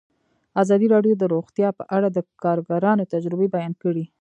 [0.61, 4.05] ازادي راډیو د روغتیا په اړه د کارګرانو تجربې بیان کړي.